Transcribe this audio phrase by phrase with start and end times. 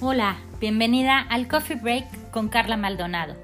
[0.00, 3.34] Hola, bienvenida al Coffee Break con Carla Maldonado.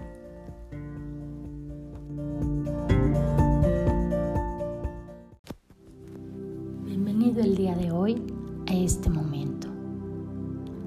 [6.84, 8.22] Bienvenido el día de hoy
[8.68, 9.66] a este momento,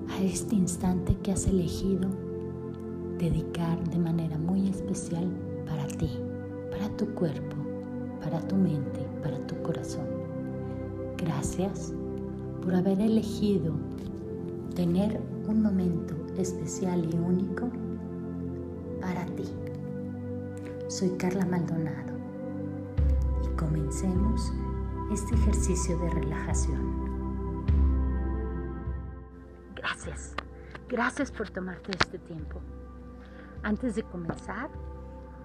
[0.10, 2.12] a este instante que has elegido
[3.18, 5.30] dedicar de manera muy especial
[5.68, 6.18] para ti,
[6.72, 7.58] para tu cuerpo,
[8.22, 10.08] para tu mente, para tu corazón.
[11.18, 11.94] Gracias
[12.64, 13.74] por haber elegido
[14.78, 17.68] tener un momento especial y único
[19.02, 19.52] para ti.
[20.88, 22.14] Soy Carla Maldonado
[23.44, 24.54] y comencemos
[25.12, 27.66] este ejercicio de relajación.
[29.74, 30.36] Gracias,
[30.88, 32.62] gracias por tomarte este tiempo.
[33.64, 34.70] Antes de comenzar,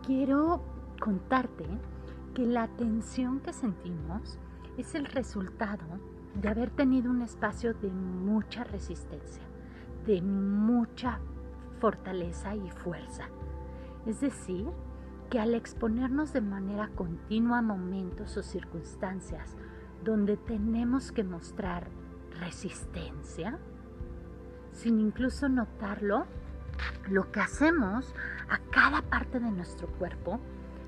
[0.07, 0.63] quiero
[1.01, 1.65] contarte
[2.35, 4.39] que la tensión que sentimos
[4.77, 9.43] es el resultado de haber tenido un espacio de mucha resistencia,
[10.07, 11.19] de mucha
[11.81, 13.25] fortaleza y fuerza.
[14.07, 14.67] Es decir,
[15.31, 19.57] que al exponernos de manera continua a momentos o circunstancias
[20.05, 21.89] donde tenemos que mostrar
[22.41, 23.59] resistencia,
[24.73, 26.27] sin incluso notarlo,
[27.09, 28.15] lo que hacemos
[28.49, 30.41] a cada parte de nuestro cuerpo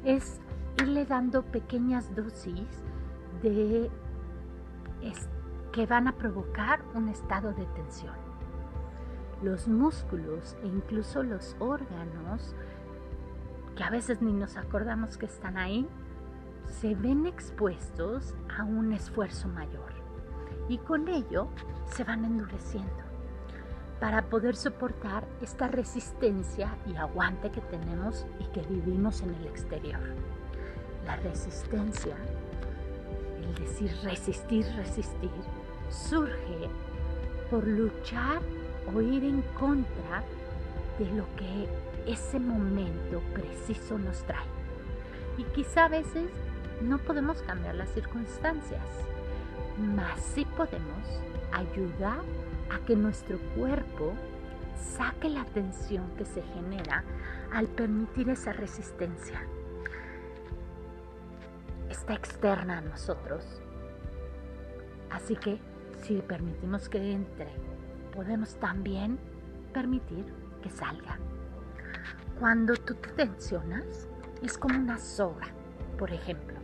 [0.04, 0.40] es
[0.78, 2.82] irle dando pequeñas dosis
[3.42, 3.90] de
[5.72, 8.14] que van a provocar un estado de tensión.
[9.42, 12.54] Los músculos e incluso los órganos,
[13.76, 15.88] que a veces ni nos acordamos que están ahí,
[16.66, 19.92] se ven expuestos a un esfuerzo mayor
[20.68, 21.48] y con ello
[21.86, 23.04] se van endureciendo
[24.00, 30.00] para poder soportar esta resistencia y aguante que tenemos y que vivimos en el exterior.
[31.06, 32.16] La resistencia,
[33.58, 35.30] decir resistir, resistir,
[35.90, 36.68] surge
[37.50, 38.40] por luchar
[38.94, 40.24] o ir en contra
[40.98, 41.68] de lo que
[42.10, 44.46] ese momento preciso nos trae.
[45.38, 46.30] Y quizá a veces
[46.80, 48.82] no podemos cambiar las circunstancias,
[49.78, 51.20] mas sí podemos
[51.52, 52.20] ayudar
[52.70, 54.12] a que nuestro cuerpo
[54.96, 57.04] saque la tensión que se genera
[57.52, 59.40] al permitir esa resistencia.
[62.04, 63.62] Está externa a nosotros.
[65.10, 65.58] Así que
[66.02, 67.48] si permitimos que entre,
[68.14, 69.18] podemos también
[69.72, 70.26] permitir
[70.62, 71.18] que salga.
[72.38, 74.06] Cuando tú te tensionas,
[74.42, 75.46] es como una soga,
[75.98, 76.58] por ejemplo.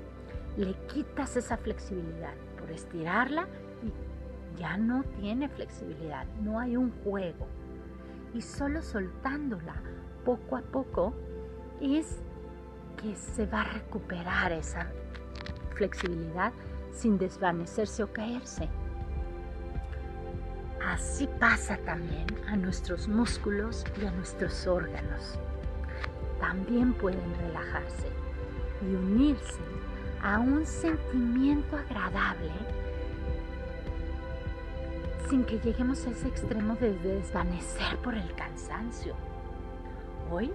[0.59, 3.47] Le quitas esa flexibilidad por estirarla
[3.83, 7.47] y ya no tiene flexibilidad, no hay un juego.
[8.35, 9.77] Y solo soltándola
[10.23, 11.15] poco a poco
[11.81, 12.19] es
[13.01, 14.93] que se va a recuperar esa
[15.81, 16.53] flexibilidad
[16.93, 18.69] sin desvanecerse o caerse.
[20.85, 25.39] Así pasa también a nuestros músculos y a nuestros órganos.
[26.39, 28.09] También pueden relajarse
[28.83, 29.61] y unirse
[30.23, 32.53] a un sentimiento agradable
[35.31, 39.15] sin que lleguemos a ese extremo de desvanecer por el cansancio.
[40.31, 40.53] Hoy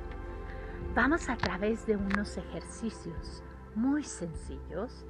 [0.93, 3.41] vamos a través de unos ejercicios
[3.73, 5.05] muy sencillos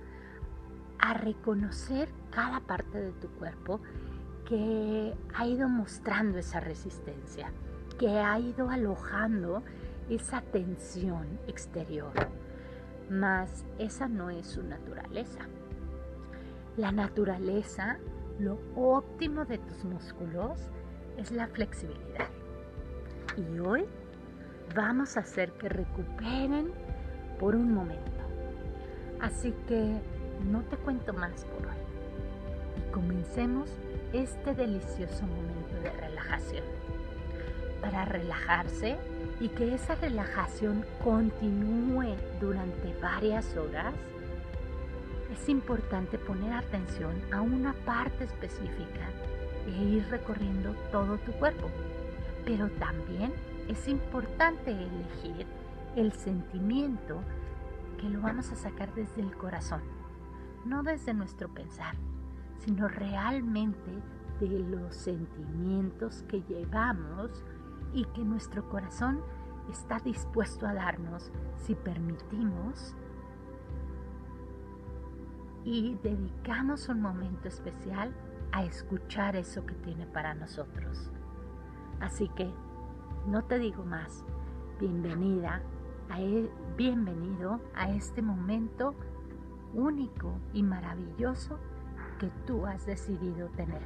[1.00, 3.80] a reconocer cada parte de tu cuerpo
[4.48, 7.52] que ha ido mostrando esa resistencia,
[8.00, 9.64] que ha ido alojando
[10.10, 12.12] esa tensión exterior.
[13.10, 15.48] Mas esa no es su naturaleza.
[16.78, 17.98] La naturaleza,
[18.40, 20.60] lo óptimo de tus músculos
[21.18, 22.30] es la flexibilidad.
[23.38, 23.86] Y hoy
[24.76, 26.72] vamos a hacer que recuperen
[27.40, 28.12] por un momento.
[29.22, 30.02] Así que
[30.44, 31.76] no te cuento más por hoy.
[32.78, 33.70] Y comencemos
[34.14, 36.64] este delicioso momento de relajación.
[37.82, 38.98] Para relajarse
[39.40, 43.94] y que esa relajación continúe durante varias horas,
[45.32, 49.10] es importante poner atención a una parte específica
[49.68, 51.70] e ir recorriendo todo tu cuerpo.
[52.46, 53.34] Pero también
[53.68, 55.46] es importante elegir
[55.96, 57.22] el sentimiento
[58.00, 59.82] que lo vamos a sacar desde el corazón,
[60.66, 61.96] no desde nuestro pensar
[62.60, 63.92] sino realmente
[64.40, 67.44] de los sentimientos que llevamos
[67.94, 69.22] y que nuestro corazón
[69.70, 72.96] está dispuesto a darnos si permitimos
[75.64, 78.14] y dedicamos un momento especial
[78.52, 81.10] a escuchar eso que tiene para nosotros.
[82.00, 82.54] Así que
[83.26, 84.24] no te digo más,
[84.80, 85.62] bienvenida,
[86.18, 88.94] e, bienvenido a este momento
[89.76, 91.60] único y maravilloso
[92.20, 93.82] que tú has decidido tener.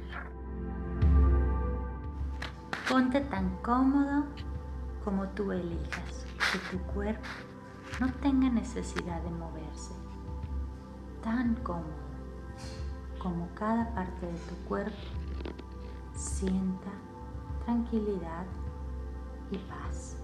[2.88, 4.24] Ponte tan cómodo
[5.04, 7.28] como tú elijas, que tu cuerpo
[8.00, 9.94] no tenga necesidad de moverse.
[11.22, 12.10] Tan cómodo
[13.18, 14.96] como cada parte de tu cuerpo
[16.14, 16.90] sienta
[17.64, 18.46] tranquilidad
[19.50, 20.16] y paz.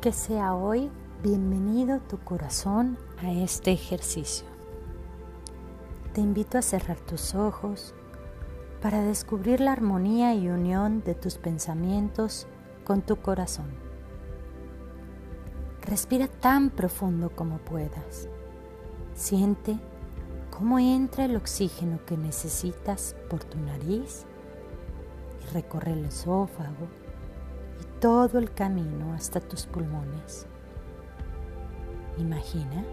[0.00, 0.90] Que sea hoy
[1.22, 4.46] bienvenido tu corazón a este ejercicio.
[6.14, 7.94] Te invito a cerrar tus ojos
[8.80, 12.46] para descubrir la armonía y unión de tus pensamientos
[12.84, 13.66] con tu corazón.
[15.82, 18.26] Respira tan profundo como puedas.
[19.12, 19.78] Siente
[20.50, 24.24] cómo entra el oxígeno que necesitas por tu nariz
[25.42, 26.88] y recorre el esófago
[27.78, 30.46] y todo el camino hasta tus pulmones.
[32.18, 32.84] Imagina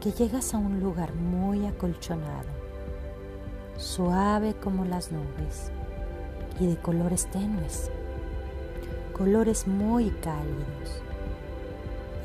[0.00, 2.60] que llegas a un lugar muy acolchonado
[3.80, 5.72] suave como las nubes
[6.60, 7.90] y de colores tenues,
[9.14, 11.02] colores muy cálidos.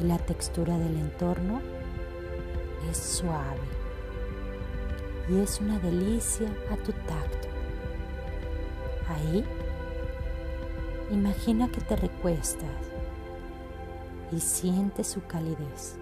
[0.01, 1.61] Y la textura del entorno
[2.91, 3.61] es suave
[5.29, 7.47] y es una delicia a tu tacto.
[9.07, 9.45] Ahí,
[11.11, 12.69] imagina que te recuestas
[14.35, 15.95] y sientes su calidez,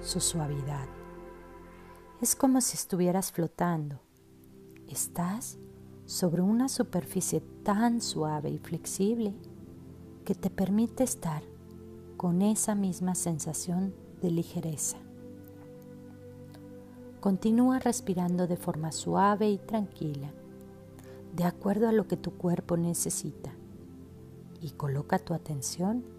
[0.00, 0.86] su suavidad.
[2.20, 4.00] Es como si estuvieras flotando
[4.88, 5.58] Estás
[6.06, 9.34] sobre una superficie tan suave y flexible
[10.24, 11.42] que te permite estar
[12.16, 14.96] con esa misma sensación de ligereza.
[17.20, 20.32] Continúa respirando de forma suave y tranquila,
[21.34, 23.52] de acuerdo a lo que tu cuerpo necesita,
[24.62, 26.17] y coloca tu atención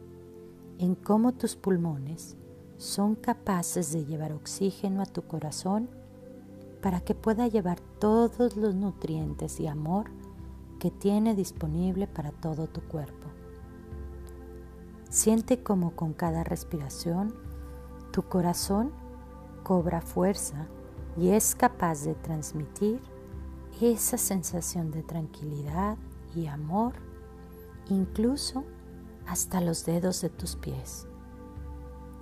[0.80, 2.38] en cómo tus pulmones
[2.78, 5.90] son capaces de llevar oxígeno a tu corazón
[6.82, 10.10] para que pueda llevar todos los nutrientes y amor
[10.80, 13.28] que tiene disponible para todo tu cuerpo.
[15.10, 17.36] Siente como con cada respiración
[18.12, 18.92] tu corazón
[19.64, 20.68] cobra fuerza
[21.18, 23.02] y es capaz de transmitir
[23.82, 25.98] esa sensación de tranquilidad
[26.34, 26.94] y amor,
[27.90, 28.64] incluso
[29.30, 31.08] hasta los dedos de tus pies.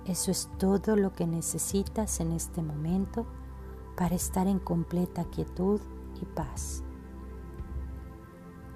[0.04, 3.26] Eso es todo lo que necesitas en este momento
[3.96, 5.80] para estar en completa quietud
[6.20, 6.82] y paz.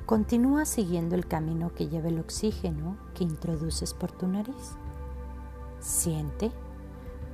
[0.06, 4.76] Continúa siguiendo el camino que lleva el oxígeno que introduces por tu nariz.
[5.80, 6.50] Siente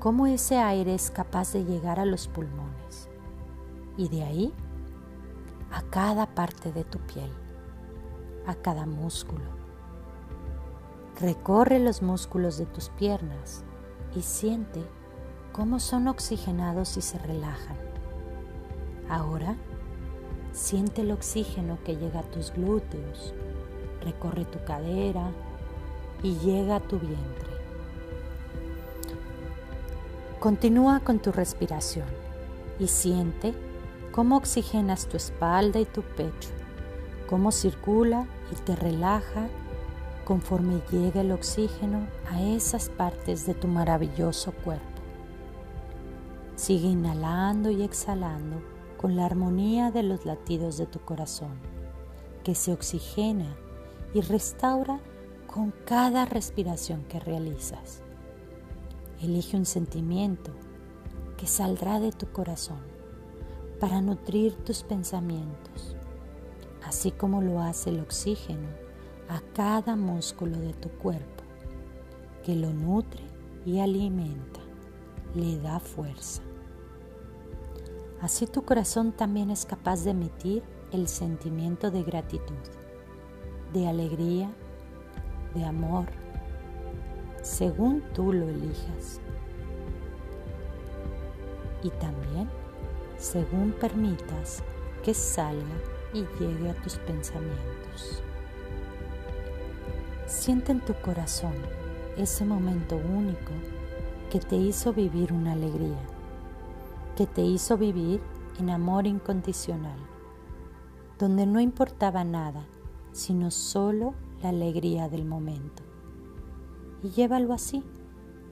[0.00, 3.08] cómo ese aire es capaz de llegar a los pulmones
[3.96, 4.52] y de ahí
[5.70, 7.30] a cada parte de tu piel,
[8.46, 9.57] a cada músculo.
[11.20, 13.64] Recorre los músculos de tus piernas
[14.14, 14.80] y siente
[15.50, 17.76] cómo son oxigenados y se relajan.
[19.08, 19.56] Ahora,
[20.52, 23.34] siente el oxígeno que llega a tus glúteos,
[24.00, 25.32] recorre tu cadera
[26.22, 27.48] y llega a tu vientre.
[30.38, 32.06] Continúa con tu respiración
[32.78, 33.54] y siente
[34.12, 36.50] cómo oxigenas tu espalda y tu pecho,
[37.28, 39.48] cómo circula y te relaja
[40.28, 44.84] conforme llega el oxígeno a esas partes de tu maravilloso cuerpo.
[46.54, 48.60] Sigue inhalando y exhalando
[48.98, 51.58] con la armonía de los latidos de tu corazón,
[52.44, 53.56] que se oxigena
[54.12, 55.00] y restaura
[55.46, 58.02] con cada respiración que realizas.
[59.22, 60.50] Elige un sentimiento
[61.38, 62.82] que saldrá de tu corazón
[63.80, 65.96] para nutrir tus pensamientos,
[66.84, 68.87] así como lo hace el oxígeno
[69.28, 71.44] a cada músculo de tu cuerpo,
[72.44, 73.22] que lo nutre
[73.66, 74.60] y alimenta,
[75.34, 76.42] le da fuerza.
[78.20, 82.56] Así tu corazón también es capaz de emitir el sentimiento de gratitud,
[83.72, 84.50] de alegría,
[85.54, 86.06] de amor,
[87.42, 89.20] según tú lo elijas.
[91.82, 92.48] Y también
[93.18, 94.62] según permitas
[95.04, 95.62] que salga
[96.14, 98.22] y llegue a tus pensamientos.
[100.28, 101.54] Siente en tu corazón
[102.16, 103.52] ese momento único
[104.30, 105.98] que te hizo vivir una alegría
[107.18, 108.20] que te hizo vivir
[108.60, 109.98] en amor incondicional,
[111.18, 112.64] donde no importaba nada,
[113.10, 115.82] sino solo la alegría del momento.
[117.02, 117.82] Y llévalo así,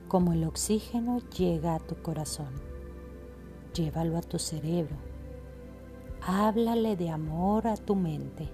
[0.09, 2.55] como el oxígeno llega a tu corazón.
[3.73, 4.97] Llévalo a tu cerebro.
[6.23, 8.49] Háblale de amor a tu mente.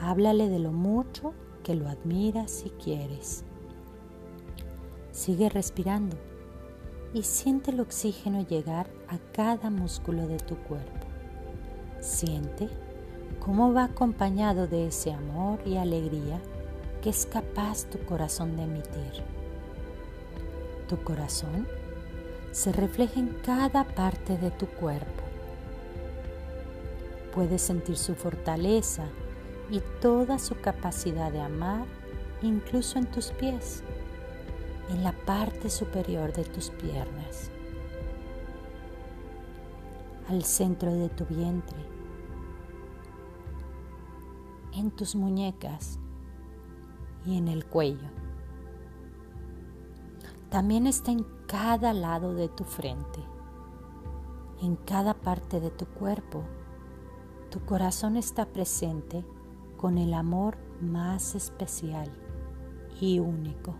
[0.00, 3.44] Háblale de lo mucho que lo admiras y quieres.
[5.12, 6.16] Sigue respirando
[7.14, 11.06] y siente el oxígeno llegar a cada músculo de tu cuerpo.
[12.00, 12.68] Siente
[13.38, 16.40] cómo va acompañado de ese amor y alegría
[17.02, 19.22] que es capaz tu corazón de emitir.
[20.88, 21.66] Tu corazón
[22.52, 25.22] se refleja en cada parte de tu cuerpo.
[27.34, 29.04] Puedes sentir su fortaleza
[29.70, 31.86] y toda su capacidad de amar
[32.42, 33.82] incluso en tus pies,
[34.90, 37.50] en la parte superior de tus piernas,
[40.28, 41.78] al centro de tu vientre,
[44.74, 45.98] en tus muñecas
[47.24, 48.10] y en el cuello.
[50.50, 53.20] También está en cada lado de tu frente,
[54.60, 56.42] en cada parte de tu cuerpo.
[57.50, 59.24] Tu corazón está presente
[59.82, 62.08] con el amor más especial
[63.00, 63.74] y único.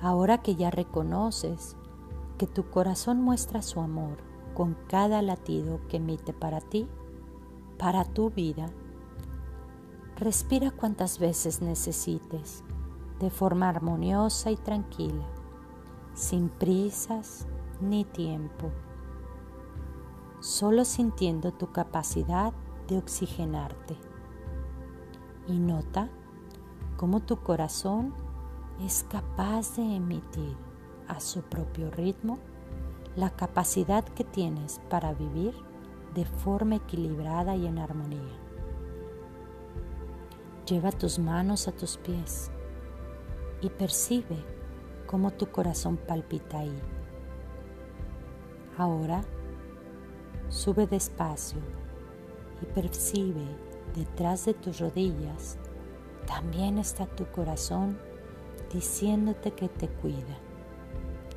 [0.00, 1.76] Ahora que ya reconoces
[2.38, 4.16] que tu corazón muestra su amor
[4.54, 6.88] con cada latido que emite para ti,
[7.76, 8.70] para tu vida,
[10.16, 12.64] respira cuantas veces necesites,
[13.20, 15.26] de forma armoniosa y tranquila,
[16.14, 17.46] sin prisas
[17.82, 18.70] ni tiempo,
[20.40, 22.54] solo sintiendo tu capacidad
[22.88, 23.96] de oxigenarte.
[25.46, 26.08] Y nota
[26.96, 28.14] cómo tu corazón
[28.84, 30.56] es capaz de emitir
[31.08, 32.38] a su propio ritmo
[33.14, 35.54] la capacidad que tienes para vivir
[36.14, 38.34] de forma equilibrada y en armonía.
[40.66, 42.50] Lleva tus manos a tus pies
[43.60, 44.44] y percibe
[45.06, 46.82] cómo tu corazón palpita ahí.
[48.76, 49.22] Ahora
[50.48, 51.60] sube despacio
[52.62, 53.44] y percibe
[53.94, 55.58] detrás de tus rodillas
[56.26, 57.96] también está tu corazón
[58.72, 60.36] diciéndote que te cuida,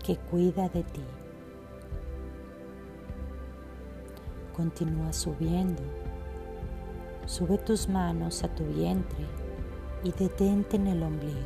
[0.03, 1.03] que cuida de ti.
[4.55, 5.81] Continúa subiendo.
[7.27, 9.25] Sube tus manos a tu vientre
[10.03, 11.37] y detente en el ombligo.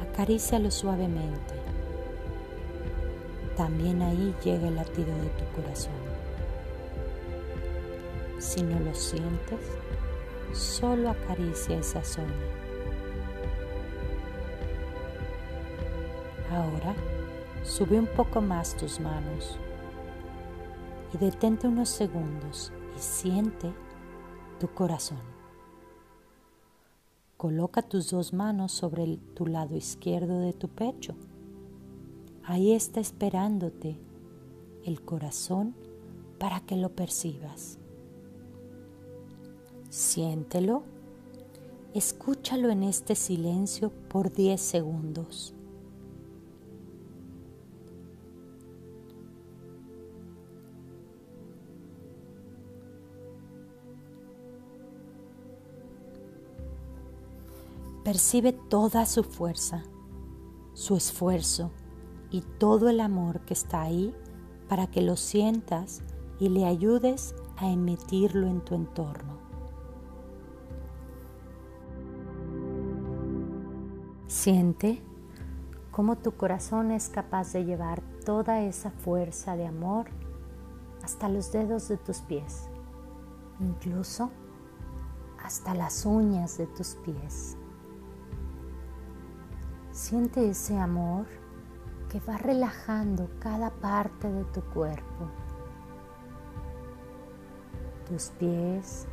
[0.00, 1.54] Acarícialo suavemente.
[3.56, 6.11] También ahí llega el latido de tu corazón.
[8.42, 9.60] Si no lo sientes,
[10.52, 12.34] solo acaricia esa zona.
[16.50, 16.92] Ahora
[17.62, 19.56] sube un poco más tus manos
[21.14, 23.72] y detente unos segundos y siente
[24.58, 25.20] tu corazón.
[27.36, 31.14] Coloca tus dos manos sobre tu lado izquierdo de tu pecho.
[32.42, 34.00] Ahí está esperándote
[34.84, 35.76] el corazón
[36.40, 37.78] para que lo percibas.
[39.92, 40.84] Siéntelo,
[41.92, 45.54] escúchalo en este silencio por 10 segundos.
[58.02, 59.84] Percibe toda su fuerza,
[60.72, 61.70] su esfuerzo
[62.30, 64.14] y todo el amor que está ahí
[64.70, 66.00] para que lo sientas
[66.40, 69.41] y le ayudes a emitirlo en tu entorno.
[74.42, 75.00] Siente
[75.92, 80.06] cómo tu corazón es capaz de llevar toda esa fuerza de amor
[81.04, 82.68] hasta los dedos de tus pies,
[83.60, 84.32] incluso
[85.40, 87.56] hasta las uñas de tus pies.
[89.92, 91.26] Siente ese amor
[92.08, 95.30] que va relajando cada parte de tu cuerpo,
[98.08, 99.06] tus pies,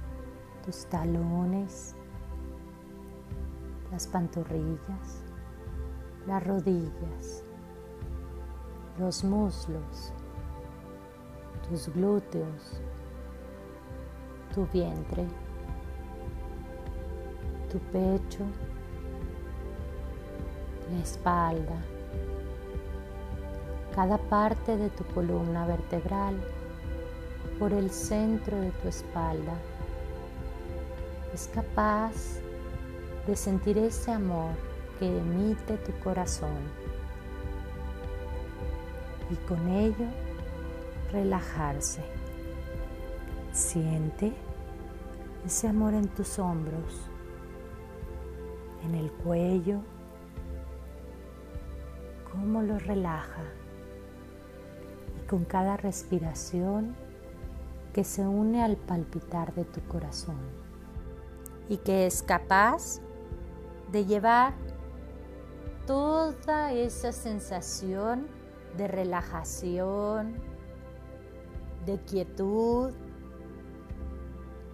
[0.66, 1.96] tus talones,
[3.92, 5.24] las pantorrillas,
[6.28, 7.44] las rodillas,
[9.00, 10.14] los muslos,
[11.68, 12.82] tus glúteos,
[14.54, 15.26] tu vientre,
[17.72, 18.44] tu pecho,
[20.92, 21.82] la espalda,
[23.96, 26.36] cada parte de tu columna vertebral
[27.58, 29.54] por el centro de tu espalda.
[31.34, 32.42] Es capaz
[33.28, 34.52] de sentir ese amor
[35.00, 36.58] que emite tu corazón.
[39.30, 40.06] Y con ello
[41.12, 42.02] relajarse.
[43.52, 44.34] Siente
[45.46, 47.10] ese amor en tus hombros,
[48.84, 49.80] en el cuello,
[52.32, 53.44] cómo lo relaja.
[55.18, 56.96] Y con cada respiración
[57.94, 60.38] que se une al palpitar de tu corazón.
[61.68, 63.02] Y que es capaz
[63.92, 64.54] de llevar
[65.88, 68.28] toda esa sensación
[68.78, 70.36] de relajación,
[71.86, 72.94] de quietud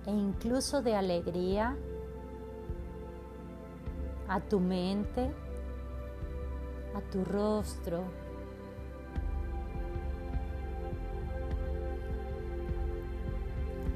[0.06, 1.78] e incluso de alegría
[4.28, 5.32] a tu mente,
[6.96, 8.04] a tu rostro.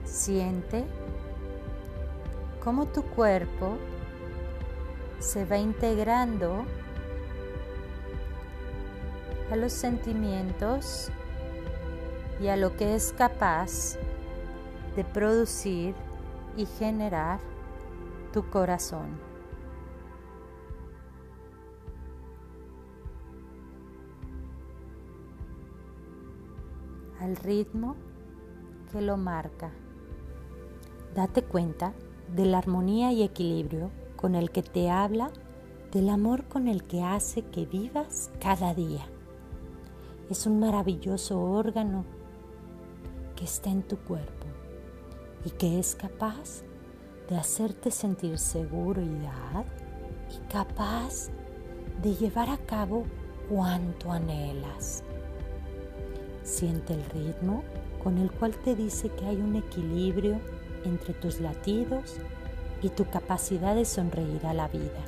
[0.05, 0.85] Siente
[2.63, 3.77] cómo tu cuerpo
[5.19, 6.65] se va integrando
[9.51, 11.09] a los sentimientos
[12.41, 13.97] y a lo que es capaz
[14.95, 15.93] de producir
[16.55, 17.39] y generar
[18.31, 19.19] tu corazón.
[27.19, 27.95] Al ritmo
[28.91, 29.71] que lo marca.
[31.13, 31.93] Date cuenta
[32.33, 35.31] de la armonía y equilibrio con el que te habla,
[35.93, 39.05] del amor con el que hace que vivas cada día.
[40.29, 42.03] Es un maravilloso órgano
[43.38, 44.45] que está en tu cuerpo
[45.45, 46.63] y que es capaz
[47.29, 49.63] de hacerte sentir seguridad
[50.29, 51.29] y capaz
[52.01, 53.05] de llevar a cabo
[53.49, 55.01] cuanto anhelas.
[56.43, 57.63] Siente el ritmo
[58.03, 60.41] con el cual te dice que hay un equilibrio
[60.83, 62.17] entre tus latidos
[62.81, 65.05] y tu capacidad de sonreír a la vida.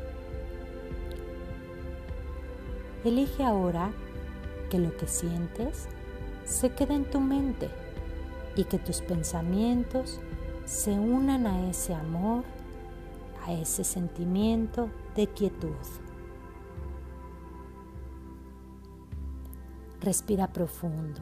[3.03, 3.91] Elige ahora
[4.69, 5.87] que lo que sientes
[6.45, 7.69] se quede en tu mente
[8.55, 10.19] y que tus pensamientos
[10.65, 12.43] se unan a ese amor,
[13.45, 15.75] a ese sentimiento de quietud.
[19.99, 21.21] Respira profundo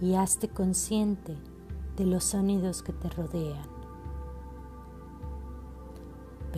[0.00, 1.36] y hazte consciente
[1.96, 3.77] de los sonidos que te rodean.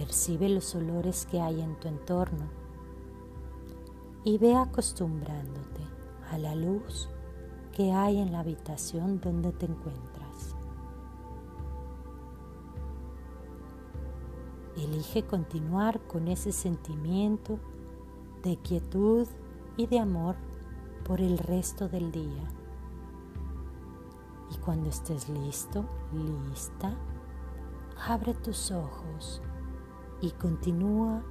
[0.00, 2.49] Percibe los olores que hay en tu entorno
[4.25, 5.83] y ve acostumbrándote
[6.30, 7.11] a la luz
[7.75, 10.57] que hay en la habitación donde te encuentras.
[14.79, 17.59] Elige continuar con ese sentimiento
[18.42, 19.29] de quietud
[19.77, 20.37] y de amor
[21.05, 22.48] por el resto del día.
[24.51, 26.96] Y cuando estés listo, lista,
[28.09, 29.42] abre tus ojos
[30.20, 31.22] y continúa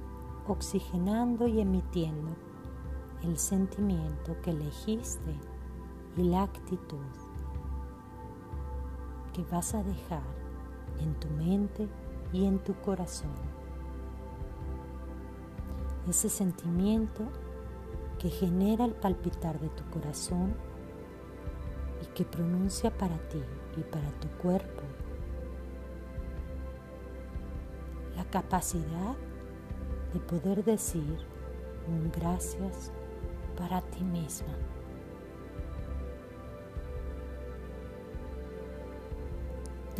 [0.46, 2.30] oxigenando y emitiendo
[3.22, 5.34] el sentimiento que elegiste
[6.16, 6.98] y la actitud
[9.32, 10.22] que vas a dejar
[10.98, 11.88] en tu mente
[12.32, 13.30] y en tu corazón.
[16.08, 17.24] Ese sentimiento
[18.18, 20.54] que genera el palpitar de tu corazón
[22.02, 23.42] y que pronuncia para ti
[23.76, 24.82] y para tu cuerpo
[28.30, 29.16] capacidad
[30.12, 31.18] de poder decir
[31.88, 32.92] un gracias
[33.56, 34.54] para ti misma.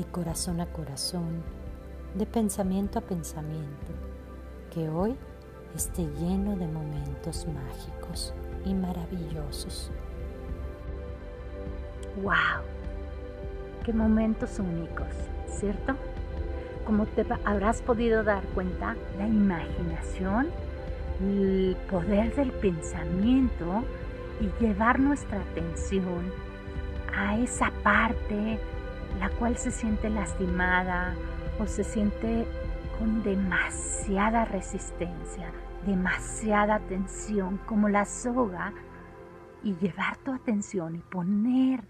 [0.01, 1.43] de corazón a corazón,
[2.15, 3.93] de pensamiento a pensamiento,
[4.71, 5.15] que hoy
[5.77, 8.33] esté lleno de momentos mágicos
[8.65, 9.91] y maravillosos.
[12.23, 12.65] ¡Wow!
[13.85, 15.09] ¡Qué momentos únicos!
[15.47, 15.95] ¿Cierto?
[16.91, 20.49] Como te habrás podido dar cuenta, la imaginación,
[21.21, 23.85] el poder del pensamiento
[24.41, 26.33] y llevar nuestra atención
[27.17, 28.59] a esa parte
[29.21, 31.15] la cual se siente lastimada
[31.61, 32.45] o se siente
[32.99, 35.53] con demasiada resistencia,
[35.87, 38.73] demasiada tensión, como la soga,
[39.63, 41.85] y llevar tu atención y poner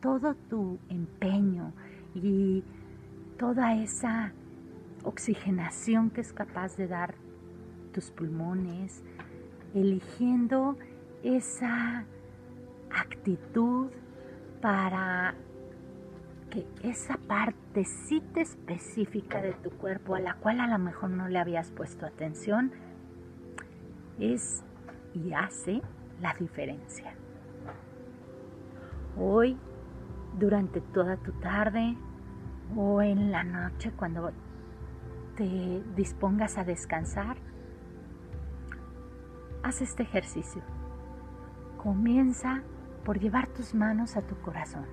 [0.00, 1.74] todo tu empeño
[2.14, 2.64] y
[3.38, 4.32] toda esa
[5.06, 7.14] oxigenación que es capaz de dar
[7.92, 9.02] tus pulmones,
[9.74, 10.76] eligiendo
[11.22, 12.04] esa
[12.90, 13.90] actitud
[14.60, 15.34] para
[16.50, 21.38] que esa partecita específica de tu cuerpo a la cual a lo mejor no le
[21.38, 22.72] habías puesto atención
[24.18, 24.64] es
[25.14, 25.82] y hace
[26.20, 27.14] la diferencia.
[29.18, 29.56] Hoy,
[30.38, 31.96] durante toda tu tarde
[32.76, 34.32] o en la noche cuando
[35.36, 37.36] te dispongas a descansar,
[39.62, 40.62] haz este ejercicio.
[41.76, 42.62] Comienza
[43.04, 44.86] por llevar tus manos a tu corazón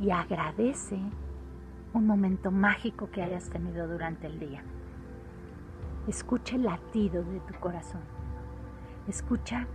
[0.00, 0.98] y agradece
[1.92, 4.62] un momento mágico que hayas tenido durante el día.
[6.08, 8.02] Escucha el latido de tu corazón.
[9.06, 9.66] Escucha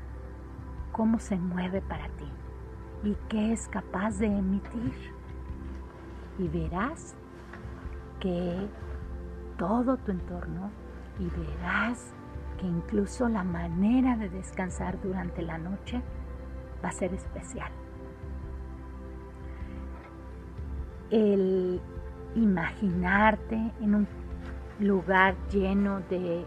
[0.92, 2.28] cómo se mueve para ti
[3.04, 4.94] y qué es capaz de emitir.
[6.38, 7.16] Y verás
[8.20, 8.68] que
[9.60, 10.72] todo tu entorno
[11.20, 12.16] y verás
[12.60, 16.02] que incluso la manera de descansar durante la noche
[16.84, 17.72] va a ser especial.
[21.12, 21.82] el
[22.36, 24.08] imaginarte en un
[24.80, 26.46] lugar lleno de,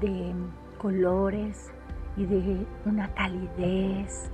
[0.00, 0.34] de
[0.78, 1.72] colores
[2.16, 4.30] y de una calidez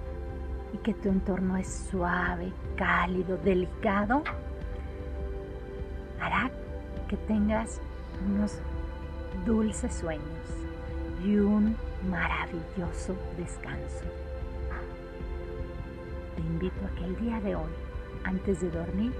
[0.73, 4.25] y que tu entorno es suave, cálido, delicado,
[6.21, 6.51] hará
[7.09, 7.81] que tengas
[8.27, 8.59] unos
[9.45, 10.25] dulces sueños
[11.25, 11.77] y un
[12.09, 14.05] maravilloso descanso.
[16.37, 17.71] Te invito a que el día de hoy,
[18.25, 19.12] antes de dormir,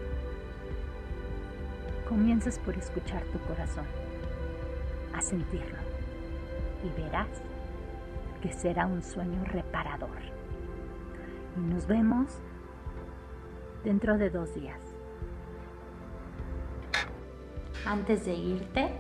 [2.09, 3.87] comiences por escuchar tu corazón,
[5.15, 5.79] a sentirlo
[6.85, 7.29] y verás
[8.43, 10.19] que será un sueño reparador.
[11.57, 12.41] Y nos vemos
[13.85, 14.94] dentro de dos días.
[17.87, 18.91] Antes de irte,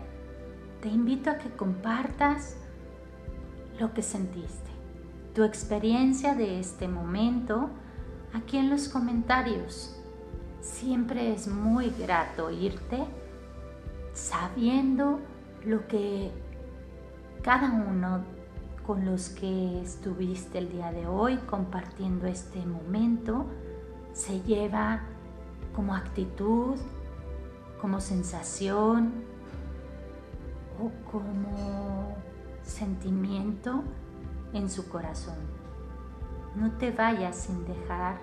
[0.80, 2.56] te invito a que compartas
[3.78, 4.70] lo que sentiste,
[5.34, 7.70] tu experiencia de este momento
[8.34, 9.96] aquí en los comentarios.
[10.60, 13.04] Siempre es muy grato oírte
[14.12, 15.20] sabiendo
[15.64, 16.30] lo que
[17.42, 18.24] cada uno
[18.86, 23.46] con los que estuviste el día de hoy compartiendo este momento
[24.12, 25.02] se lleva
[25.74, 26.76] como actitud,
[27.84, 29.12] como sensación
[30.80, 32.16] o como
[32.62, 33.84] sentimiento
[34.54, 35.36] en su corazón.
[36.56, 38.16] No te vayas sin dejar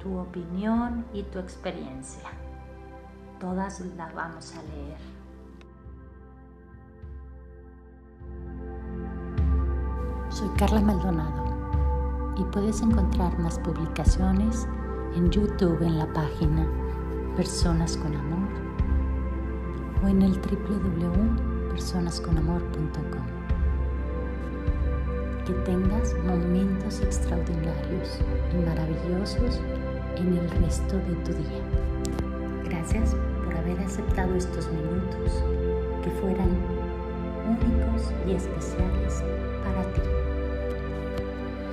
[0.00, 2.30] tu opinión y tu experiencia.
[3.40, 4.98] Todas las vamos a leer.
[10.28, 14.68] Soy Carla Maldonado y puedes encontrar más publicaciones
[15.16, 16.64] en YouTube en la página
[17.34, 18.45] Personas con Amor
[20.08, 23.26] en el www.personasconamor.com
[25.46, 28.18] que tengas momentos extraordinarios
[28.52, 29.60] y maravillosos
[30.16, 31.62] en el resto de tu día.
[32.64, 35.44] Gracias por haber aceptado estos minutos
[36.02, 36.50] que fueran
[37.46, 39.22] únicos y especiales
[39.64, 40.00] para ti.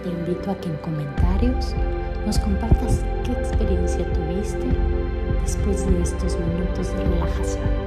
[0.04, 1.74] Te invito a que en comentarios
[2.26, 4.68] nos compartas qué experiencia tuviste
[5.42, 7.83] después de estos minutos de relajación.